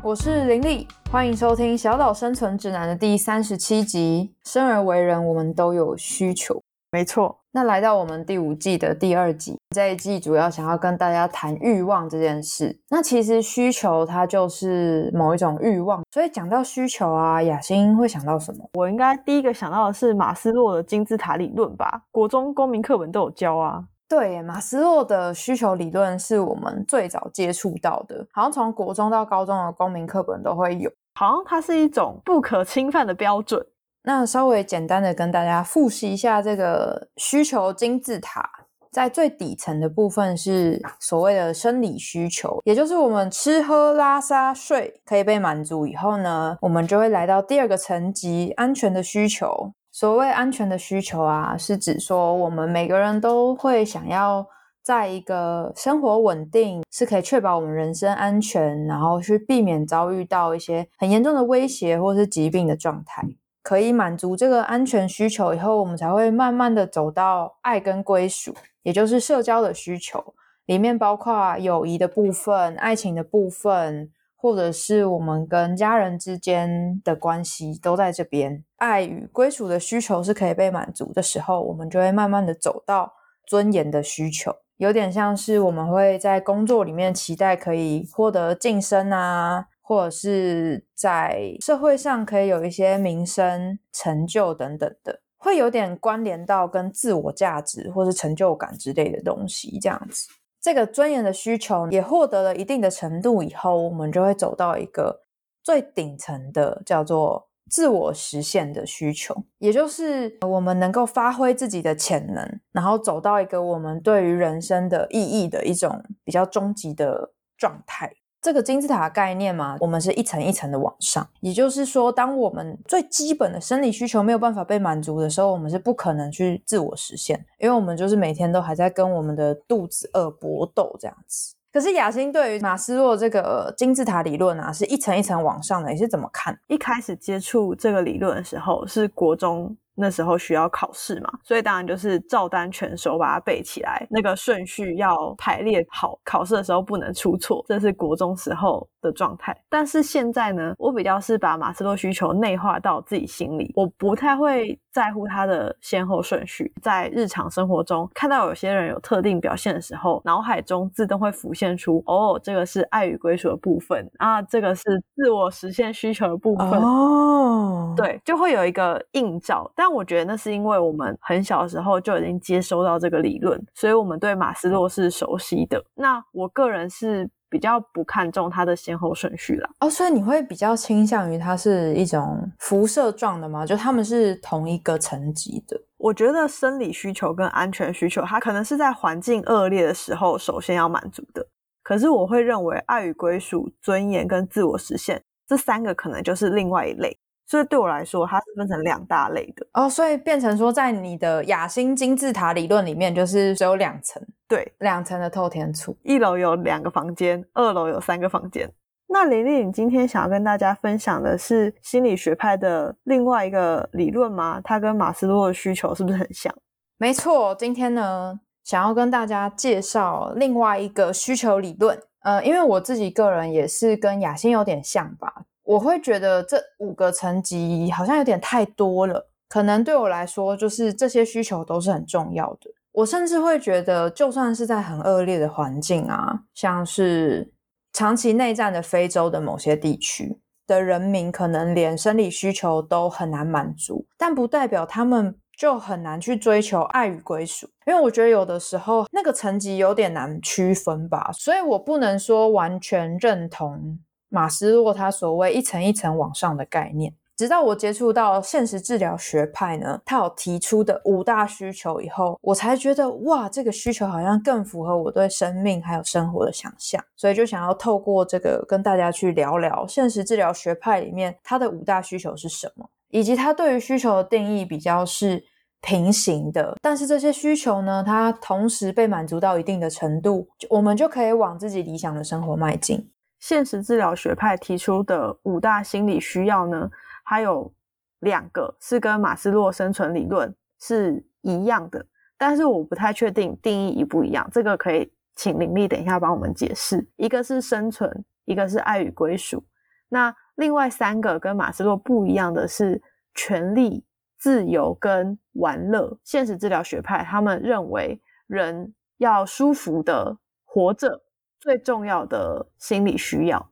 [0.00, 4.32] 我是林丽，欢迎收听《小岛生存指南》的第三十七集。
[4.44, 6.62] 生而为人，我们都有需求。
[6.92, 12.74] 没错，那来到我们第五季的第二集，这一季主要想要跟大家谈欲望这件事。
[12.88, 18.64] 那其实需求它就是某一种欲望，所以讲到需求啊，雅欣会想到什么？
[18.74, 22.04] 我应该第一个想到的是马斯洛的金字塔理论吧？
[22.12, 23.84] 国中公民课本都有教啊。
[24.08, 33.64] 对，马斯洛的需求理论是我们最早接触到的，好像从国中到高中的公民课本都会有，好像它是一种不可侵犯的标准。
[34.04, 38.48] 那稍微简单的跟大家复习一下这个需求金字塔，
[38.90, 49.72] 在最底层的部分是所谓的生理需求，也就是我们吃喝拉撒睡可以被满足以后呢，我们就会来到第二个层级安全的需求。
[49.98, 54.46] 所谓安全的需求啊，是指说我们每个人都会想要
[54.80, 63.26] 在一个生活稳定，是可以确保我们人身安全，然后去避免遭遇到一些很严重的威胁或是疾病的状态。
[63.60, 68.54] 可以满足这个安全需求以后，我们才会慢慢的走到爱跟归属，
[68.84, 70.32] 也就是社交的需求，
[70.66, 74.12] 里面包括友谊的部分、爱情的部分。
[74.40, 83.12] 或者是我们跟家人之间的关系都在这边，爱与归属的需求是可以被满足的时候，我们就会慢慢的走到
[83.44, 100.28] 尊严的需求，有点像是我们会在工作里面期待可以获得晋升啊，或者是在社会上可以有一些名声、成就等等的，会有点关联到跟自我价值或是成就感之类的东西，这样子。
[100.60, 105.22] 这个尊严的需求也获得了一定的程度以后，我们就会走到一个
[105.62, 118.12] 最顶层的，叫做自我实现的需求，也就是我们能够发挥自己的潜能，然后走到一个我们对于人生的意义的一种比较终极的状态。
[118.40, 131.54] 这个金字塔概念嘛，我们是一层一层的往上，也就是说，当我们最基本的生理需求没有办法被满足的时候，我们是不可能去自我实现，因为我们就是每天都还在跟我们的肚子饿搏斗这样子。
[131.72, 136.58] 可是雅欣对于马斯洛这个金字塔理论啊，是一层一层往上的，你是怎么看？
[136.68, 139.76] 一开始接触这个理论的时候，是国中。
[139.98, 149.56] 那时候需要考试嘛，所以当然就是照单全收把它背起来，那个顺序要排列好，考试的时候不能出错，这是国中时候的状态。
[149.68, 156.72] 但是现在呢，我比较是把马斯洛需求内化到自己心里，我不太会在乎它的先后顺序。
[156.80, 164.82] 在日常生活中看到有些人有特定表现的时候，脑海中自动会浮现出哦，这个是爱与归属的部分啊，这个是
[165.16, 169.87] 自我实现需求的部分哦，对，就会有一个映照，但。
[169.90, 175.84] 我觉得那是因为我们很小的时候就已经接收到这个理论，所以我们对马斯洛是熟悉的。
[175.94, 179.70] 那我个人是比较不看重它的先后顺序啦。
[179.80, 183.64] 哦，所以你会比较倾向于它是一种辐射状的吗？
[183.64, 185.80] 就他们是同一个层级的？
[185.96, 191.46] 我觉得生理需求跟安全需求，它可能是在环境恶劣的时候首先要满足的。
[191.82, 197.18] 可是我会认为爱与归属、尊严跟自我实现这三个可能就是另外一类。
[197.48, 208.70] 所以对我来说，它是分成两大类的哦，所以变成说，在你的雅欣金字塔理论里面，就是只有两层，对，两层的透天厝，一楼有两个房间，二楼有三个房间。
[209.06, 214.60] 那玲玲，你今天想要跟大家分享的是心理学派的另外一个理论吗？
[214.62, 216.54] 它跟马斯洛的需求是不是很像？
[216.98, 221.98] 没错，今天呢，想要跟大家介绍另外一个需求理论。
[222.24, 225.32] 呃，因为我自己个人也是跟雅欣有点像吧。
[225.68, 232.70] 我会觉得这五个层级好像有点太多了，可能对我来说，就是这些需求都是很重要的。
[232.92, 237.52] 我甚至会觉得，就算是在很恶劣的环境啊，像是
[237.92, 247.68] 长期内战的非洲的某些地区的人民，可能连生理需求都很难满足，但不代表他们就很难去追求爱与归属。
[247.86, 253.98] 因为我觉得有的时候那个层级有点难区分吧，所以我不能说完全认同。
[254.28, 272.88] 马斯洛他所谓一层一层往上的概念，直到我接触到现实治疗学派呢，他有提出的五大需求以后，我才觉得哇，这个需求好像更符合我对生命还有生活的想象，所以就想要透过这个跟大家去聊聊现实治疗学派里面它的五大需求是什么。
[273.10, 275.42] 以及它对于需求的定义比较是
[275.80, 276.76] 平行的。
[276.82, 283.08] 但是这些需求呢，它同时被满足到一定的程度，我们就可以往自己理想的生活迈进。
[283.38, 286.90] 现实治疗学派提出的五大心理需要呢，
[287.24, 287.72] 还有
[288.20, 292.04] 两个是跟马斯洛生存理论是一样的，
[292.36, 297.08] 但是我不太确定定义一不一样，这个可以请林丽等一下帮我们解释。
[297.16, 299.64] 一个是生存，一个是爱与归属。
[300.08, 303.00] 那另外三个跟马斯洛不一样的是
[303.34, 304.04] 权利、
[304.36, 306.18] 自由跟玩乐。
[306.24, 311.22] 现实治疗学派他们认为人要舒服的活着。
[311.60, 313.70] 最重要的心理需要，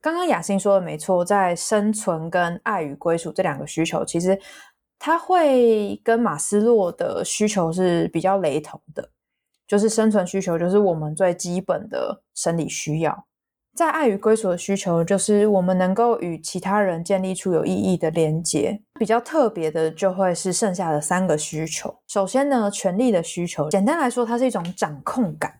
[0.00, 4.38] 刚刚雅欣说的没错，在生存跟爱与归属这两个需求，其实
[4.98, 9.10] 它会跟马斯洛的需求是比较雷同的。
[9.66, 13.10] 就是生存需求，就是我们最基本的生理需要；
[13.74, 18.78] 在爱与归属的需求，就是我们能够与其他人建立出有意义的连接。
[18.98, 21.96] 比较特别的，就会是剩下的三个需求。
[22.06, 25.58] 首先呢，权力的需求，简单来说，它是一种掌控感。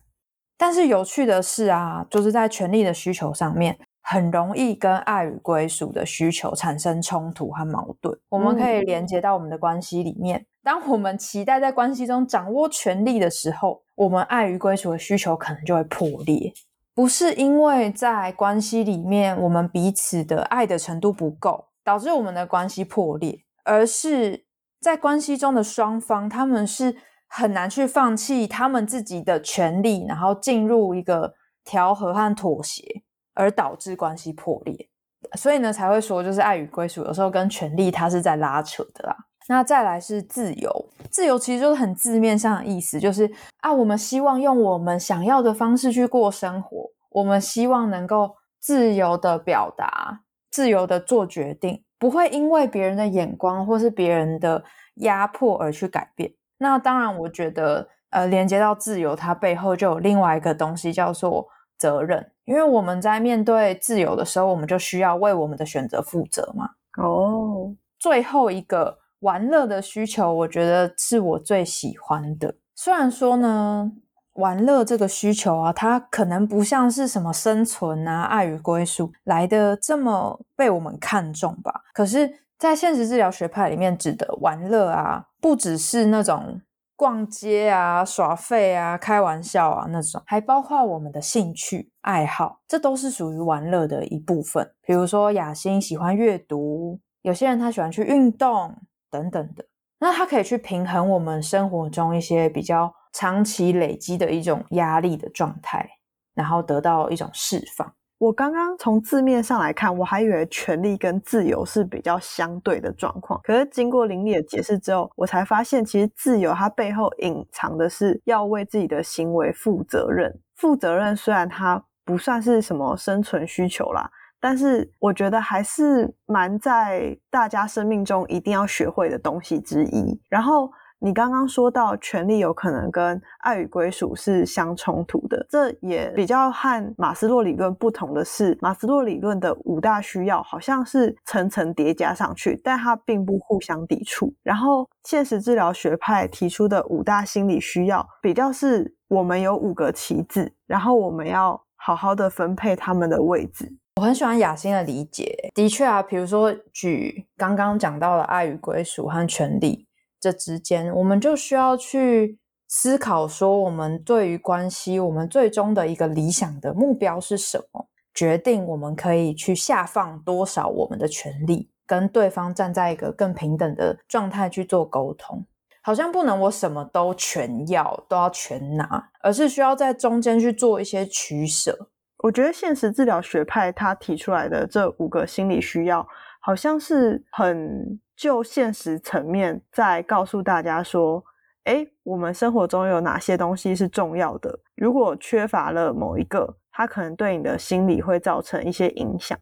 [0.64, 8.18] 但是有趣的是啊，就是在权力的需求上面，很容易跟爱与归属的需求产生冲突和矛盾。
[8.30, 10.46] 我们可以连接到我们的关系里面。
[10.62, 16.50] 当我们期待在关系中掌握权力的时候，我们爱与归属的需求可能就会破裂。
[16.94, 24.46] 不是因为在关系里面我们彼此的爱的程度不够，导致我们的关系破裂，而是
[24.80, 26.96] 在关系中的双方他们是。
[27.36, 31.34] 很难去放弃他们自己的权利，然后进入一个
[31.64, 33.02] 调和和妥协，
[33.34, 34.88] 而导致关系破裂。
[35.36, 39.16] 所以呢，才会说就是爱与归属有时候跟权利它是在拉扯的啦。
[39.48, 40.70] 那再来是自由，
[41.10, 43.28] 自由其实就是很字面上的意思，就是
[43.62, 50.20] 啊，我们希望用我们想要的方式去过生活，我们希望能够自由的表达，
[50.52, 54.62] 自由的做决定，不会因为别人的眼光或是别人的
[54.98, 56.32] 压迫而去改变。
[56.64, 61.46] 那当然，我觉得，呃，连接到自由，它背后就有另外一个东西叫做
[61.76, 62.32] 责任。
[62.46, 66.70] 因为我们在面对自由的时候，我们就需要为我们的选择负责嘛。
[66.96, 72.54] 哦，最后一个玩乐的需求，我觉得是我最喜欢的。
[72.74, 73.92] 虽然说呢，
[74.32, 81.82] 玩乐这个需求啊，它可能不像是什么生存啊、爱与归属来的这么被我们看重吧。
[81.92, 82.40] 可是。
[82.56, 86.62] 在现实治疗学派里面，指的玩乐啊，不只是那种
[86.96, 94.66] 逛街啊、耍废啊、开玩笑啊那种，还包括我们的兴趣爱好，这都是属于玩乐的一部分。
[94.80, 98.74] 比如说雅欣喜欢阅读，有些人他喜欢去运动
[99.10, 99.66] 等等的，
[99.98, 105.86] 那他可以去平衡我们生活中一些比较长期累积的一种压力的状态，
[106.34, 107.94] 然后得到一种释放。
[108.18, 113.40] 我刚刚从字面上来看，我还以为权利跟自由是比较相对的状况。
[113.42, 120.32] 可是经过林丽的解释之后，我才发现，其实自由它背后隐藏的是要为自己的行为负责任。
[120.56, 124.08] 负责任虽然它不算是什么生存需求啦，
[124.40, 130.20] 但是我觉得还是蛮在大家生命中一定要学会的东西之一。
[130.28, 130.70] 然后。
[131.00, 144.32] 你刚刚说到权力有可能跟爱与归属是相冲突的，这也比较和马斯洛理论不同的是，马斯洛理论的五大需要好像是层层叠加上去，但它并不互相抵触。
[144.42, 153.70] 然后现实治疗学派提出的五大心理需要，比较是我们有五个棋子，然后我们要好好的分配他们的位置。
[153.96, 159.86] 我很喜欢雅欣的理解，的确啊，比如说举刚刚讲到的爱与归属和权利。
[160.24, 167.86] 这之间，我们就需要去思考说，我们对于关系，我们最终的一个理想的目标是什么？
[168.14, 175.44] 决定我们可以去下放多少我们的权利，跟对方站在一个更平等的状态去做沟通。
[175.82, 181.90] 好像不能我什么都全要，都要全拿，而是需要在中间去做一些取舍。
[182.22, 186.08] 我觉得现实治疗学派他提出来的这五个心理需要，
[186.40, 188.00] 好像是很。
[188.16, 191.24] 就现实层面，再告诉大家说，
[191.64, 194.60] 哎，我们生活中有哪些东西是重要的？
[194.76, 199.38] 如果缺乏了某一个，它可能对你的心理会造成一些影响。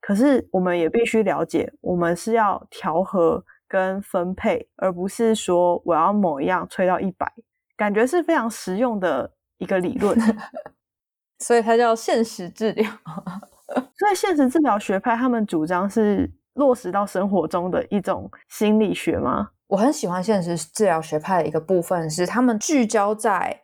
[0.00, 7.30] 可是，我们也必须了解，我们是要调和跟分配，而不是说我要某一样吹到一百，
[7.76, 10.18] 感觉是非常实用的一个理论。
[11.40, 12.90] 所以它叫现实治疗。
[13.98, 16.32] 所以，现实治疗学派他们主张是。
[16.54, 19.50] 落实到生活中的一种心理学吗？
[19.68, 23.62] 我很喜欢现实治疗学派的一个部分是，他们聚焦在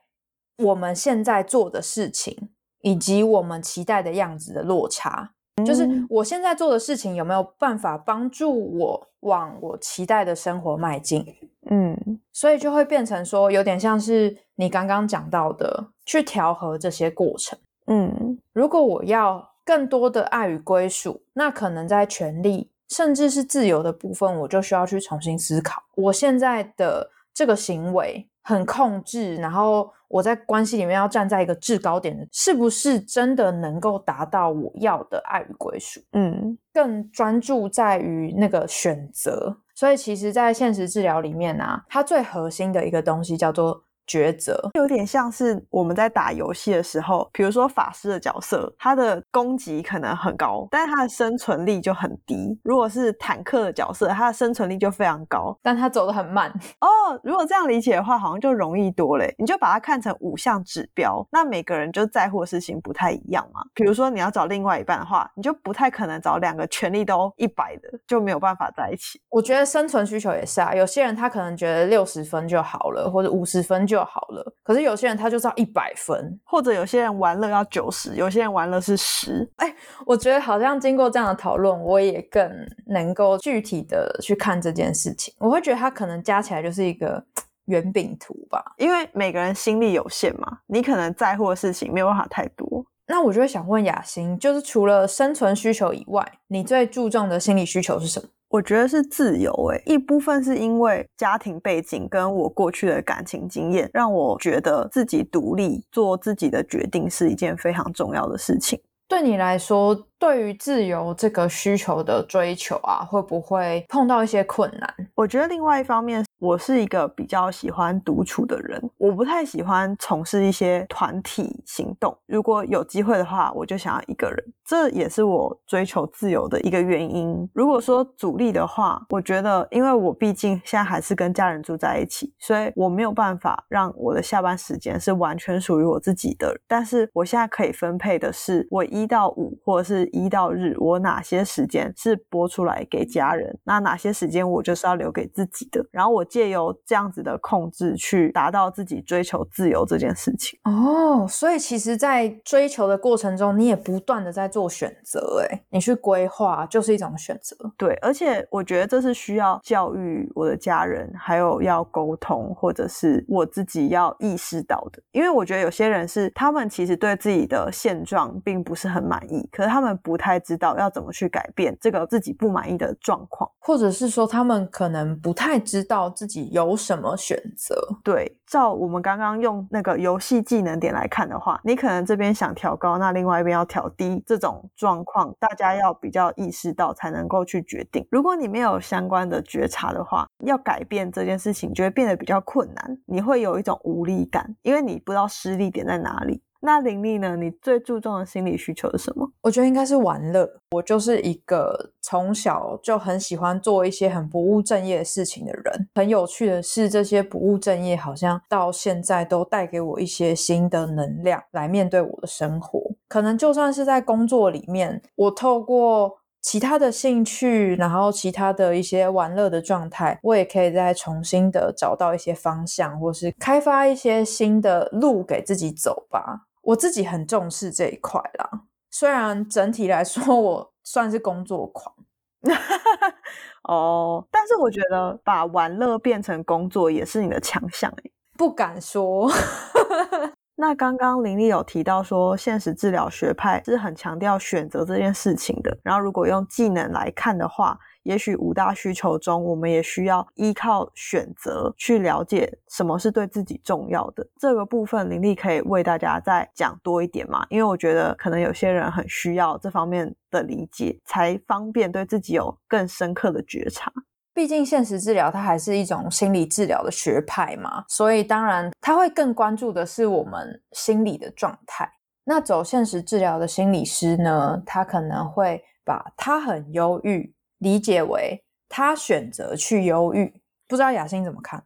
[0.59, 5.33] 我们现在做的事情以及我们期待的样子的落差。
[5.67, 11.23] 就是嗯我现在做的事情有没有办法帮助我往我期待的生活迈进？
[11.71, 17.59] 嗯所以就会变成说，有点像是你刚刚讲到的，去调和这些过程。
[17.89, 36.01] 嗯如果我要更多的爱与归属，那可能在权利甚至是自由的部分，我就需要去重新思考，我现在的这个行为很控制，然后我在关系里面要站在一个制高点的，是不是真的能够达到我要的爱与归属？
[36.13, 39.57] 嗯更专注在于那个选择。
[39.75, 44.59] 所以，其实，在现实治疗里面啊，它最核心的一个东西叫做抉择。
[44.75, 52.59] 有点像是我们在打游戏的时候，比如说法师的角色，他的攻击可能很高，但是他的生存力就很低。
[52.65, 55.57] 如果是坦克的角色，他的生存力就非常高。
[55.63, 56.51] 但他走得很慢，
[56.81, 56.89] 哦，
[57.23, 59.33] 如果这样理解的话，好像就容易多嘞。
[59.39, 63.61] 你就把它看成五项指标，那每个人就在乎的事情不太一样嘛。
[63.75, 69.21] 比如说你要找另外一半的话，你就不太可能找两个权力都一百的，就没有办法在一起。
[69.29, 70.75] 我觉得生存需求也是啊。
[70.75, 76.39] 有些人他可能觉得六十分就好了，或者五十分就好了，可是有些人他就是要一百分。
[76.45, 79.49] 或者有些人玩乐要九十，有些人玩乐是十。
[79.57, 79.75] 哎
[80.07, 82.51] 我觉得好像经过这样的讨论，我也更
[82.87, 85.33] 能够具体的去看这件事情。
[85.39, 87.23] 我会觉得它可能加起来就是一个
[87.67, 88.65] 圆饼图吧。
[88.77, 92.85] 因为每个人心力有限嘛，你可能在乎的事情没有办法太多。
[93.11, 98.29] 那我就会想问雅欣，就是除了生存需求以外，你最注重的心理需求是什么？
[98.51, 108.81] 我觉得是自由诶、一部分是因为家庭背景跟我过去的感情经验，让我觉得自己独立做自己的决定是一件非常重要的事情。
[109.09, 114.95] 对你来说，对于自由这个需求的追求啊，会不会碰到一些困难？
[115.15, 122.15] 我觉得另外一方面，我是一个比较喜欢独处的人，我不太喜欢从事一些团体行动。
[122.27, 124.37] 如果有机会的话，我就想要一个人，
[124.67, 127.49] 这也是我追求自由的一个原因。
[127.55, 136.55] 如果说阻力的话，我觉得，因为我毕竟现在还是跟家人住在一起，所以我没有办法让我的下班时间是完全属于我自己的。
[136.69, 145.85] 但是我现在可以分配的是，我一到五或者是一到日，我哪些时间是播出来给家人，那哪些时间我就是要留给自己的。
[145.91, 150.59] 然后我借由这样子的控制，去达到自己追求自由这件事情。
[150.65, 157.57] 哦，所以其实，在追求的过程中，你也不断的在做选择，诶，你去规划就是一种选择。
[157.77, 165.03] 对，而且我觉得这是需要教育我的家人，还有要沟通，或者是我自己要意识到的。
[165.13, 173.51] 因为我觉得有些人是他们其实对自己的现状并不是很满意，可是他们不太知道要怎么去改变这个自己不满意的状况。
[173.59, 177.75] 或者是说，他们可能不太知道自己有什么选择。
[178.03, 188.07] 对，照我们刚刚用那个游戏技能点来看的话，你可能这边想调高，那另外一边要调低，这种状况大家要比较意识到才能够去决定。
[188.11, 196.43] 如果你没有相关的觉察的话，要改变这件事情就会变得比较困难，你会有一种无力感，因为你不知道失力点在哪里。
[196.63, 197.37] 那林丽呢？
[197.37, 199.27] 你最注重的心理需求是什么？
[199.41, 200.49] 我觉得应该是玩乐。
[200.73, 205.89] 我就是一个从小就很喜欢做一些很不务正业的事情的人。
[205.95, 212.81] 很有趣的是，这些不务正业好像到现在都带给我一些新的能量来面对我的生活。
[213.09, 226.47] 可能就算是在工作里面，我透过其他的兴趣，然后其他的一些玩乐的状态，我也可以再重新的找到一些方向，或是开发一些新的路给自己走吧。
[226.63, 228.63] 我自己很重视这一块啦。
[228.91, 231.95] 虽然整体来说， 我算是工作狂，
[233.69, 238.13] 哦，但是我觉得把玩乐变成工作也是你的强项诶。
[238.37, 239.31] 不敢说。
[240.57, 245.79] 那刚刚林丽有提到说，现实治疗学派是很强调选择这件事情的。
[245.83, 254.27] 然后，如果用技能来看的话，也许五大需求中，我们也需要依靠选择去了解什么是对自己重要的。
[254.39, 257.47] 这个部分，林丽可以为大家再讲多一点嘛？
[257.51, 263.93] 因为我觉得可能有些人很需要这方面的理解，才方便对自己有更深刻的觉察。
[264.33, 271.91] 毕竟现实治疗它还是一种心理治疗的学派嘛，所以当然他会更关注的是我们心理的状态。
[272.25, 280.31] 那走现实治疗的心理师呢，他可能会把他很忧郁理解为他选择去忧郁。
[280.69, 281.65] 不知道雅欣怎么看？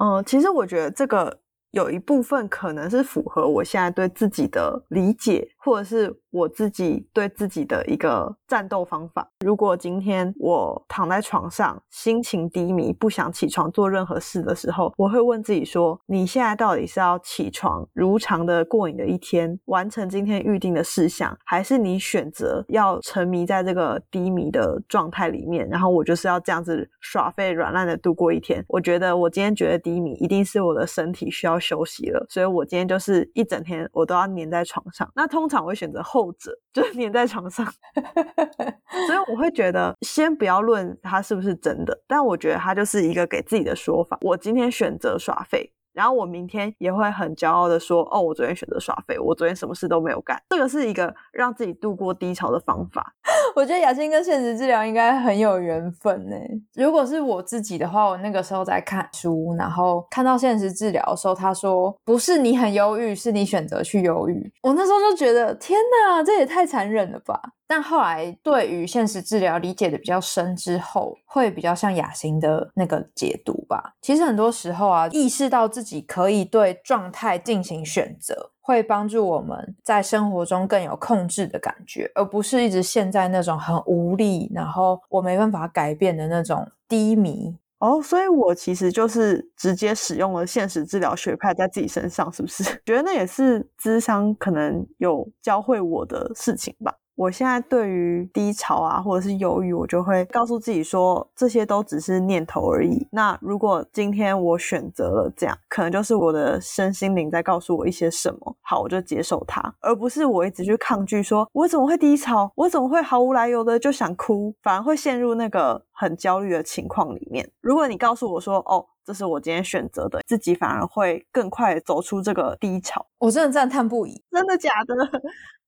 [0.00, 1.40] 嗯，其实我觉得这个
[1.72, 9.28] 有一部分可能是符合我现在对自己的理解或者是我自己对自己的一个战斗方法。
[9.44, 25.68] 如果今天我躺在床上，心情低迷，不想起床做任何事的时候，我会问自己说：你现在到底是要起床，如常的过你的一天，完成今天预定的事项，还是你选择要沉迷在这个低迷的状态里面？
[25.68, 28.64] 然后我就是要这样子耍废、软烂的度过一天。
[28.68, 35.10] 我觉得我今天觉得低迷，一定是我的身体需要休息了，所以我今天就是一整天我都要黏在床上。
[35.16, 37.66] 那通常我会选择后者，就是黏在床上。
[39.06, 44.18] 所以我会觉得，先不要论它是不是真的，但我觉得它就是一个给自己的说法。
[44.22, 45.72] 我今天选择耍废。
[45.92, 50.38] 然后我明天也会很骄傲的说，哦，我昨天选择耍废，我昨天什么事都没有干。
[50.50, 53.14] 这个是一个让自己度过低潮的方法。
[53.56, 56.36] 我觉得雅欣跟现实治疗应该很有缘分呢。
[56.74, 64.52] 如果是我自己的话，我那个时候在看书，然后看到现实治疗的时候，他说不是你很忧郁，是你选择去忧郁。
[64.62, 67.40] 我那时候就觉得天哪，这也太残忍了吧。
[67.66, 73.94] 但后来对于现实治疗理解的比较深之后，会比较像雅欣的那个解读吧。
[74.02, 87.56] 其实很多时候啊，意识到自己可以对状态进行选择，会帮助我们在生活中更有控制的感觉，而不是一直陷在那种很无力，然后我没办法改变的那种低迷。
[87.78, 92.64] 哦，所以我其实就是直接使用了现实治疗学派在自己身上，是不是？
[92.84, 96.92] 觉得那也是智商可能有教会我的事情吧。
[97.16, 103.08] 我现在对于低潮啊，或者是忧郁，我就会告诉自己说，这些都只是念头而已。
[103.10, 108.56] 那如果今天我选择了这样，可能就是我的身心灵在告诉我一些什么。
[108.60, 117.50] 好，我就接受它，而不是我一直去抗拒，说我怎么会低潮，我怎么会毫无来由的就想哭，反而会陷入那个很焦虑的情况里面。
[117.62, 123.06] 如果你告诉我说，哦，这是我今天选择的，自己反而会更快走出这个低潮。
[123.18, 124.94] 我真的赞叹不已，真的假的？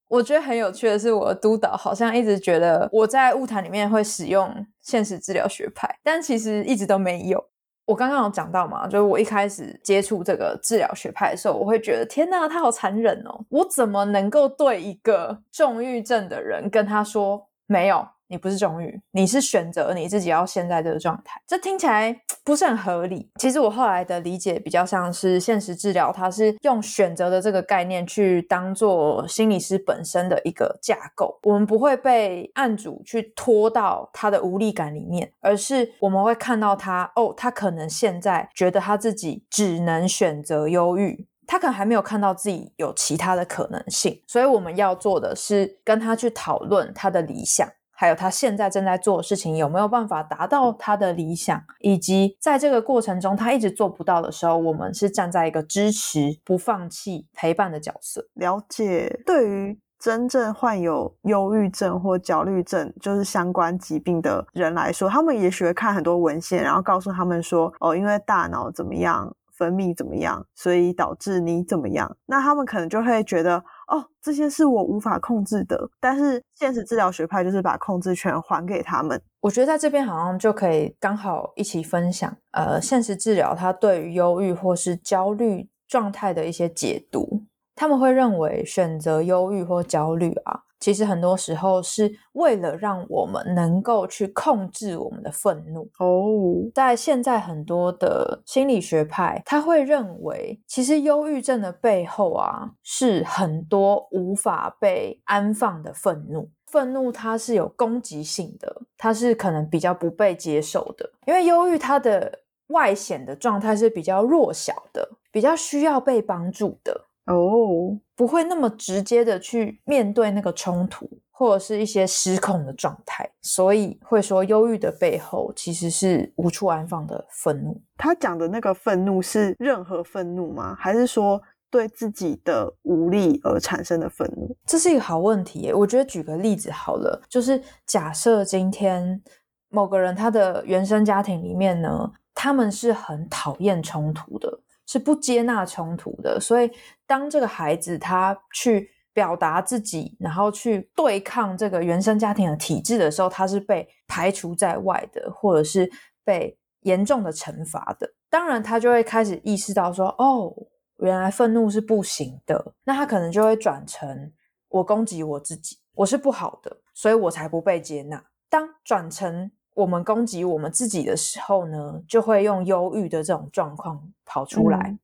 [0.08, 7.44] 我觉得很有趣的是，我的督导好像一直觉得我在物谈里面会使用现实治疗学派，但其实一直都没有。
[7.84, 13.44] 我刚刚有讲到嘛，就是我一开始接触这个治疗学派的时候，我会觉得天哪，他好残忍哦！
[13.48, 18.06] 我怎么能够对一个重郁症的人跟他说没有？
[18.28, 23.30] 你不是重郁，你是选择你自己要现在这个状态，这听起来 不是很合理。
[23.40, 31.38] 其实我后来的理解比较像是现实治疗，它是用选择的这个概念去当做心理师本身的一个架构。
[31.42, 44.22] 我们不会被案主去拖到他的无力感里面，而是我们会看到他哦，他可能现在觉得他自己只能选择忧郁，他可能还没有看到自己有其他的可能性。
[44.26, 47.66] 所以我们要做的是跟他去讨论他的理想。
[48.00, 58.24] 还有他现在正在做的事情有没有办法达到他的理想，以及在这个过程中他一直做不到的时候，我们是站在一个支持、不放弃、陪伴的角色。
[58.34, 73.64] 了解，对于真正患有忧郁症或焦虑症就是相关疾病的人来说，他们也许会看很多文献，然后告诉他们说：“哦，因为大脑怎么样，分泌怎么样，所以导致你怎么样。”那他们可能就会觉得。
[73.88, 79.20] 哦，这些是我无法控制的，但是现实治疗学派就是把控制权还给他们。
[79.40, 87.42] 我觉得在这边好像就可以刚好一起分享，呃，现实治疗它对于忧郁或是焦虑状态的一些解读。
[87.74, 90.60] 他们会认为选择忧郁或焦虑啊。
[90.80, 96.70] 其实很多时候是为了让我们能够去控制我们的愤怒哦。
[96.74, 106.50] 在现在很多的心理学派，他会认为，其实忧郁症的背后啊，是很多无法被安放的愤怒。
[106.66, 117.07] 愤怒它是有攻击性的，它是可能比较不被接受的，因为忧郁它的外显的状态是比较弱小的，比较需要被帮助的。
[117.28, 127.78] 哦，不会那么直接的去面对那个冲突，或者是一些失控的状态，所以会说忧郁的背后其实是无处安放的愤怒。
[127.98, 130.74] 他讲的那个愤怒是任何愤怒吗？
[130.78, 134.56] 还是说对自己的无力而产生的愤怒？
[134.64, 135.70] 这是一个好问题。
[135.72, 139.22] 我觉得举个例子好了，就是假设今天
[139.68, 144.60] 某个人他的原生家庭里面呢，他们是很讨厌冲突的。
[144.90, 146.70] 是不接纳冲突的，所以
[147.08, 155.90] 当这个孩子他去表达自己，然后去对抗这个原生家庭的体制的时候，他是被排除在外的，或者是
[156.22, 158.08] 被严重的惩罚的。
[158.30, 160.54] 当然，他就会开始意识到说：“哦，
[160.98, 164.30] 原来愤怒是不行的。”那他可能就会转成
[164.68, 168.22] 我攻击我自己，我是不好的，所以我才不被接纳。
[168.50, 174.96] 当转成我们攻击我们自己的时候呢，就会用忧郁的这种状况跑出来，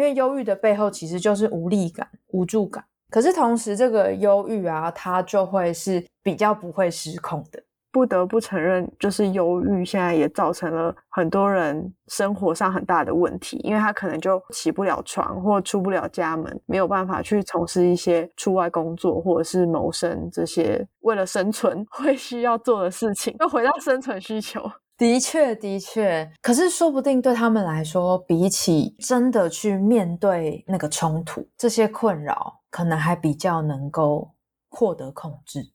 [0.00, 2.82] 因为忧郁的背后其实就是无力感、无助感。
[3.10, 7.62] 可是同时，这个忧郁啊，它就会是比较不会失控的。
[7.92, 23.36] 不得不承认，就是忧郁现在也造成了很多人生活上很大的问题，因为他可能就起不了床或出不了家门，没有办法去从事一些出外工作或者是谋生这些为了生存 会需要做的事情。
[23.40, 24.62] 又回到生存需求，
[25.00, 26.30] 的确，的确。
[26.42, 34.34] 可是说不定对他们来说，比起真的去面对那个冲突，这些困扰可能还比较能够
[34.68, 35.72] 获得控制。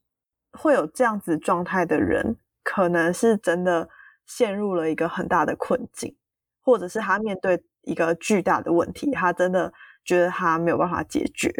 [0.51, 3.89] 会有这样子状态的人，可能是真的
[4.27, 6.15] 陷入了一个很大的困境，
[6.61, 11.51] 或者是他面对一个巨大的问题，他真的觉得他没有办法解决，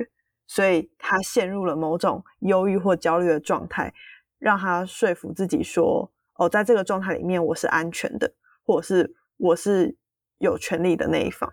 [0.46, 3.92] 所以他陷入了某种忧郁或焦虑的状态，
[4.38, 8.34] 让他说服自己说：“哦，在这个状态里面，我是安全的，
[8.66, 9.98] 或者是我是
[10.38, 11.52] 有权利的那一方。”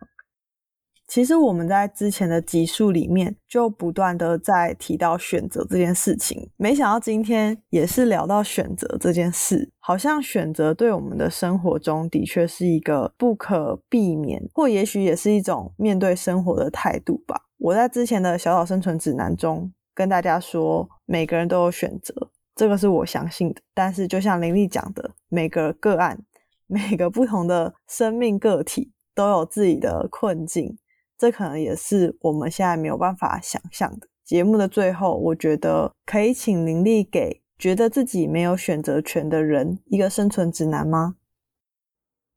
[1.09, 17.43] 其实我们在之前的集数里面就不断的在提到选择这件事情，没想到今天也是聊到选择这件事，好像选择对我们的生活中的确是一个不可避免，或也许也是一种面对生活的态度吧。
[17.59, 23.61] 我在之前的小岛生存指南中跟大家说，每个人都有选择，这个是我相信的。
[23.75, 26.19] 但是就像林丽讲的，每个个案、
[26.67, 30.79] 每个不同的生命个体都有自己的困境。
[31.19, 34.09] 这可能也是我们现在没有办法想象的。
[34.25, 41.17] 节目的最后，我觉得可以请林立给觉得自己没有选择权的人一个生存指南吗？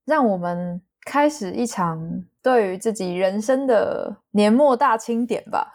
[0.05, 5.73] 让我们开始一场对于自己人生的年末大清点吧。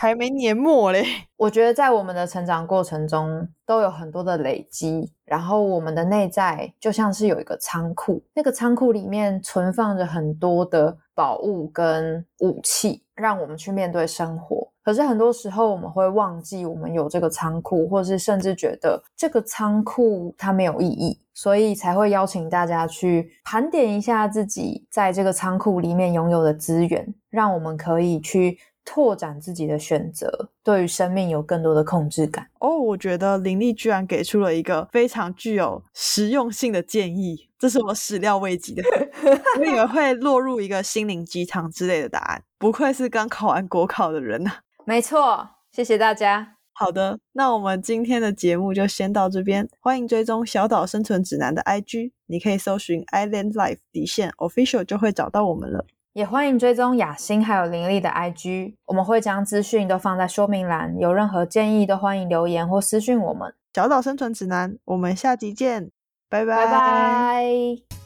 [0.00, 1.04] 还没年末嘞，
[1.36, 14.68] 我觉得在我们的成长过程中都有很多的累积，然后我们的内在就像是有一个仓库，那个仓库里面存放着很多的宝物跟武器，让我们去面对生活。
[14.84, 28.56] 可是很多时候我们会忘记我们有这个仓库，或是甚至觉得这个仓库它没有意义，所以才会邀请大家去盘点一下自己在这个仓库里面拥有的资源，让我们可以去。
[28.90, 32.48] 拓展自己的选择，对于生命有更多的控制感。
[32.58, 38.82] 哦，我觉得林立居然给出了一个非常具有实用性的建议，这是我始料未及的。
[39.58, 44.50] 我以为会落入一个心灵鸡汤之类的答案，不愧是刚考完国考的人呐。
[44.86, 46.54] 没错，谢谢大家。
[46.72, 49.68] 好的，那我们今天的节目就先到这边。
[49.80, 55.84] 欢迎追踪小岛生存指南的 IG，你可以搜寻 Island Life 底线 Official 就会找到我们了。
[56.18, 63.54] 也欢迎追踪雅欣还有林丽的 IG，我们会将资讯都放在说明栏，有任何建议都欢迎留言或私讯我们。
[63.72, 65.92] 小岛生存指南，我们下集见，
[66.28, 67.97] 拜拜拜。